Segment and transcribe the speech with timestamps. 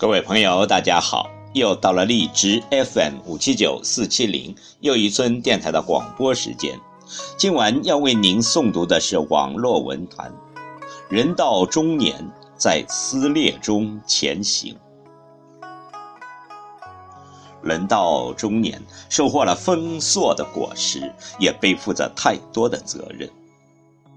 [0.00, 1.28] 各位朋友，大家好！
[1.54, 6.78] 又到了荔枝 FM 五七九四七零又一村电台的广播时间。
[7.36, 10.32] 今晚要为您诵读的是网络文坛。
[11.08, 12.14] 人到中年，
[12.56, 14.76] 在撕裂中前行。
[17.60, 23.28] 人到中年，收获了丰硕的果实，也背负着太多的责任。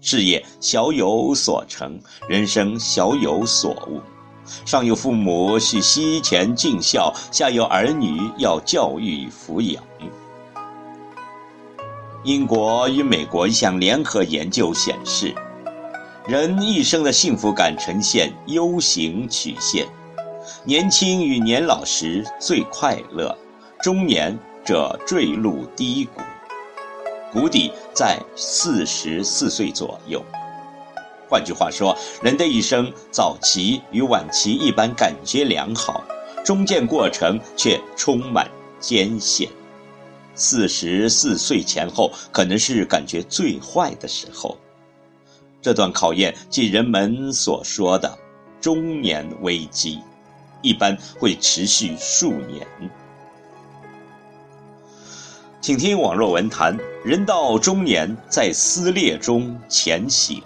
[0.00, 4.00] 事业小有所成，人生小有所悟。
[4.64, 9.82] 上有父母需惜钱尽孝，下有儿女要教育抚养。
[12.24, 15.34] 英国与美国一项联合研究显示，
[16.26, 19.86] 人一生的幸福感呈现 U 型曲线，
[20.64, 23.36] 年轻与年老时最快乐，
[23.82, 26.22] 中年则坠入低谷，
[27.30, 30.24] 谷底在四十四岁左右。
[31.34, 36.04] 换句话说，人的一生早期与晚期一般感觉良好，
[36.44, 39.48] 中间过程却充满艰险。
[40.36, 44.56] 四十四岁前后可能是感觉最坏的时候。
[45.60, 48.16] 这段考验即人们所说的
[48.60, 49.98] 中年危机，
[50.62, 52.64] 一般会持续数年。
[55.60, 60.40] 请听网络文坛：人到中年，在撕裂中前行。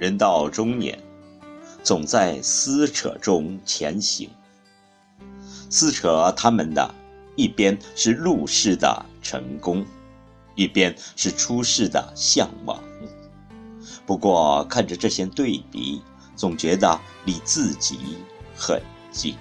[0.00, 0.98] 人到中年，
[1.82, 4.30] 总在撕扯中前行。
[5.68, 6.94] 撕扯他们的，
[7.36, 9.84] 一边是入世的成功，
[10.54, 12.82] 一边是出世的向往。
[14.06, 16.00] 不过看着这些对比，
[16.34, 18.16] 总觉得离自己
[18.56, 18.80] 很
[19.10, 19.34] 近。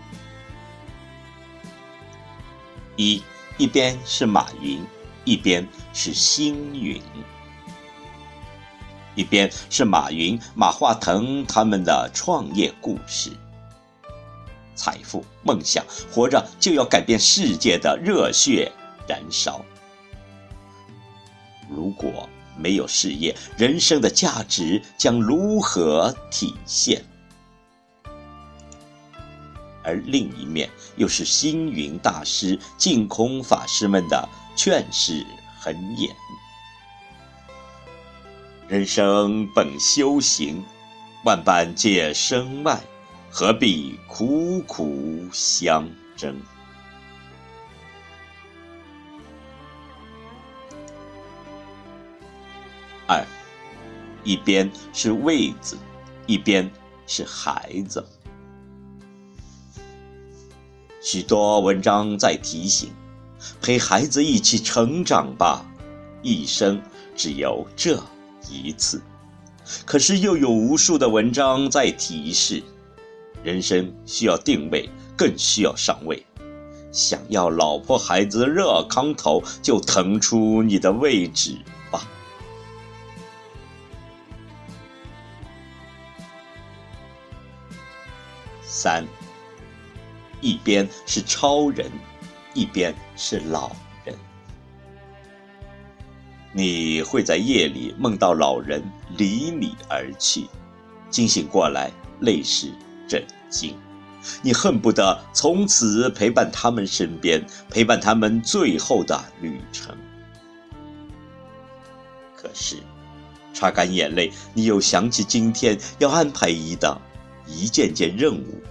[2.97, 3.23] 一
[3.57, 4.85] 一边是马云，
[5.23, 7.01] 一边是星云。
[9.15, 13.31] 一边是马云、马化腾他们的创业故事，
[14.75, 18.71] 财富、梦想，活着就要改变世界的热血
[19.07, 19.63] 燃烧。
[21.69, 27.03] 如果没有事业，人生的价值将如何体现？
[29.83, 35.25] 而另一面又是星云大师、净空法师们的劝世
[35.59, 36.13] 狠言。
[38.69, 40.63] 人生本修行，
[41.25, 42.79] 万般皆身外，
[43.27, 46.39] 何必苦苦相争？
[53.07, 53.25] 二，
[54.23, 55.75] 一边是位子，
[56.27, 56.69] 一边
[57.07, 58.05] 是孩子。
[61.01, 62.91] 许多文章在提醒，
[63.63, 65.65] 陪孩子一起成长吧，
[66.21, 66.79] 一生
[67.15, 67.99] 只有这。
[68.49, 69.01] 一次，
[69.85, 72.63] 可是又有无数的文章在提示：
[73.43, 76.25] 人生需要定位，更需要上位。
[76.91, 81.55] 想要老婆孩子热炕头，就腾出你的位置
[81.91, 82.07] 吧。
[88.63, 89.05] 三，
[90.41, 91.91] 一边是超人，
[92.53, 93.71] 一边是老
[94.03, 94.15] 人。
[96.51, 98.83] 你会在夜里梦到老人
[99.17, 100.47] 离你而去，
[101.09, 101.91] 惊醒过来，
[102.21, 102.73] 泪湿
[103.07, 103.73] 枕巾，
[104.41, 109.95] 你恨不得从此陪伴他们身边，陪伴他们最后的旅程。
[112.35, 112.77] 可是，
[113.53, 116.99] 擦干眼泪，你又想起今天要安排一档
[117.45, 118.63] 一件件任务，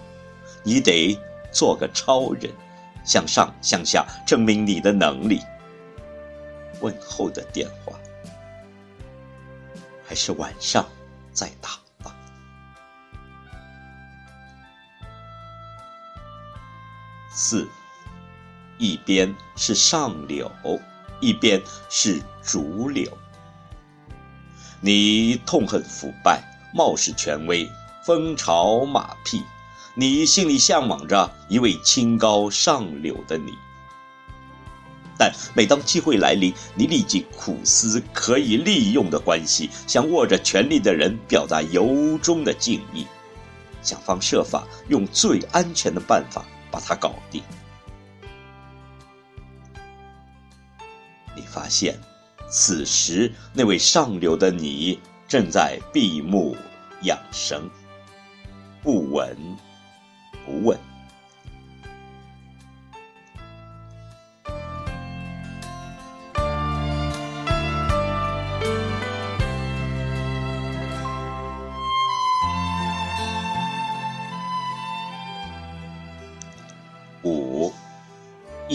[0.64, 1.16] 你得
[1.52, 2.50] 做个超人，
[3.04, 5.40] 向上向下证明你的能力。
[6.80, 7.98] 问候的电话，
[10.06, 10.86] 还是晚上
[11.32, 11.70] 再打
[12.02, 12.14] 吧。
[17.30, 17.68] 四，
[18.78, 20.50] 一边是上柳，
[21.20, 23.16] 一边是竹柳。
[24.80, 26.42] 你痛恨腐败、
[26.74, 27.68] 冒失权威、
[28.04, 29.42] 风潮马屁，
[29.94, 33.52] 你心里向往着一位清高上流的你。
[35.18, 43.06] 但每当机会来临，你立即苦思可以利用的关系，向握着权力的人表达由衷的敬意，
[43.82, 47.42] 想方设法用最安全的办法把他搞定。
[51.36, 51.98] 你发现。
[52.50, 54.98] 此时，那位上流的你
[55.28, 56.56] 正在闭目
[57.02, 57.68] 养生，
[58.82, 59.36] 不闻
[60.46, 60.87] 不问。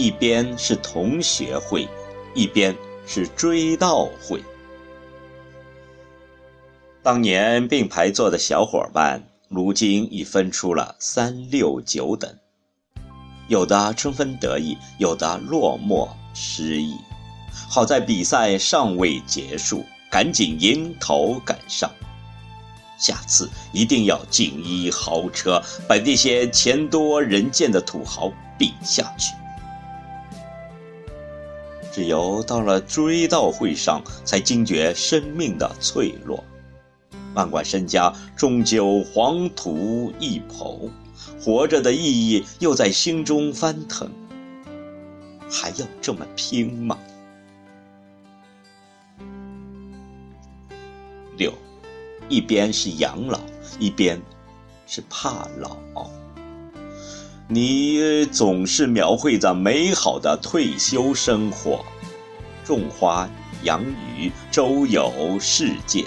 [0.04, 1.88] 一边是同学会，
[2.34, 2.76] 一边。
[3.06, 4.42] 是追悼会。
[7.02, 12.34] 当年并排坐的小伙伴，如今已分出了三六九等，
[13.46, 16.96] 有的春风得意，有的落寞失意。
[17.68, 21.90] 好在比赛尚未结束，赶紧迎头赶上。
[22.98, 29.34] 下次一定要锦衣豪车，把那些钱多人贱的土豪比下去。
[31.94, 36.42] 只有到了追悼会上，才惊觉生命的脆弱。
[37.34, 40.90] 万贯身家终究黄土一抔，
[41.40, 44.10] 活着的意义又在心中翻腾。
[45.48, 46.98] 还要这么拼吗？
[51.36, 51.52] 六，
[52.28, 53.38] 一边是养老，
[53.78, 54.20] 一边
[54.88, 55.76] 是怕老。
[57.46, 61.84] 你总是描绘着美好的退休生活，
[62.64, 63.28] 种花、
[63.64, 66.06] 养鱼、周游世界，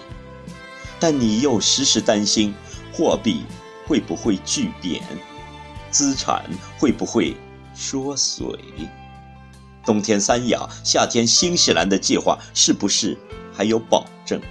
[0.99, 2.55] 但你又时时担心
[2.91, 3.43] 货币
[3.85, 5.03] 会不会巨贬，
[5.91, 6.43] 资产
[6.79, 7.35] 会不会
[7.75, 8.47] 缩水，
[9.85, 13.15] 冬天三亚、夏天新西兰的计划是不是
[13.53, 14.41] 还有保证？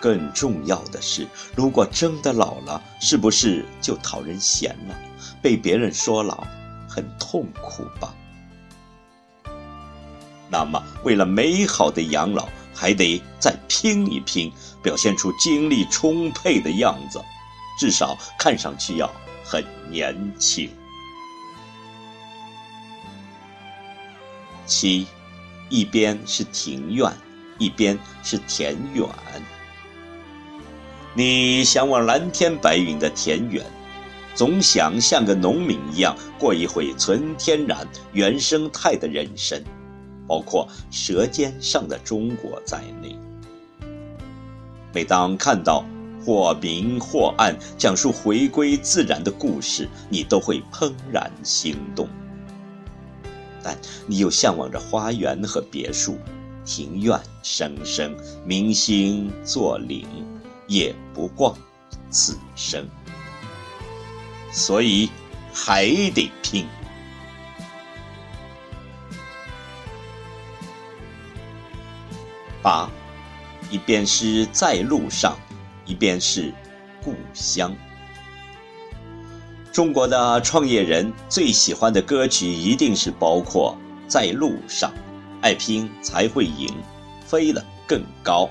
[0.00, 4.98] 更重要的是，如果真的老了，是不是就讨人嫌了？
[5.42, 6.46] 被别人说老，
[6.88, 8.14] 很痛苦吧？
[10.50, 17.20] 那么，为了美好的养老，还得再拼一拼，表现出精力充沛的样子，
[17.78, 19.10] 至少看上去要
[19.44, 20.70] 很年轻。
[24.66, 25.06] 七，
[25.68, 27.12] 一边是庭院，
[27.58, 29.06] 一边是田园。
[31.14, 33.64] 你向往蓝天白云的田园，
[34.34, 39.62] 总想像个农民一样过一回纯天然、原生态的人生，
[40.26, 43.16] 包括《舌尖上的中国》在内。
[44.92, 45.84] 每当看到
[46.24, 52.08] 或明或暗讲述回归自然的故事，你都会怦然心动。
[53.62, 56.18] 但你又向往着花园和别墅，
[56.64, 60.06] 庭院深深，明星作岭。
[60.66, 61.56] 也不过
[62.10, 62.86] 此生，
[64.54, 65.10] 所以
[65.52, 66.64] 还得拼。
[72.62, 72.88] 八，
[73.68, 75.36] 一边是在路上，
[75.84, 76.54] 一边是
[77.02, 77.74] 故乡。
[79.72, 83.76] 中国的创业人最喜欢的歌曲一定是包括
[84.08, 84.88] 《在路上》，
[85.42, 86.72] 爱拼才会赢，
[87.26, 88.48] 飞得更高。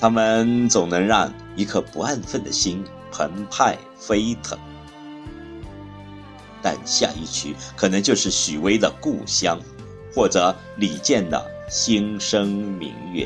[0.00, 2.84] 他们总能让一颗不安分的心
[3.16, 4.58] 澎湃飞腾，
[6.60, 9.58] 但下一曲可能就是许巍的《故乡》，
[10.14, 11.38] 或者李健的
[11.72, 13.24] 《心生明月》，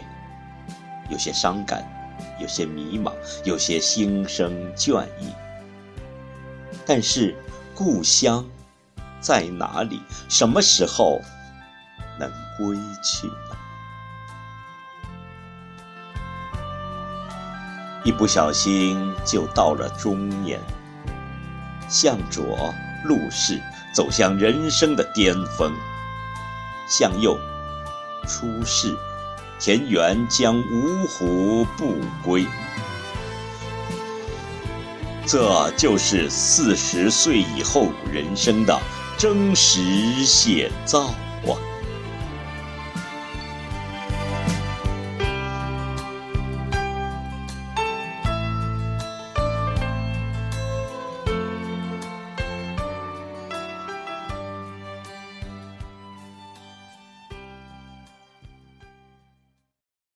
[1.10, 1.84] 有些伤感，
[2.40, 5.26] 有些迷茫，有些心生倦意。
[6.86, 7.34] 但是，
[7.74, 8.48] 故乡
[9.20, 10.00] 在哪里？
[10.28, 11.20] 什么时候
[12.16, 13.59] 能归去呢？
[18.02, 20.58] 一不小心就到了中年，
[21.88, 22.72] 向左
[23.04, 23.60] 路是
[23.94, 25.70] 走向人生的巅峰，
[26.88, 27.38] 向右
[28.26, 28.96] 出世，
[29.58, 32.46] 田园将芜湖不归。
[35.26, 38.80] 这就是四十岁以后人生的
[39.18, 41.12] 真实写照
[41.44, 41.52] 啊！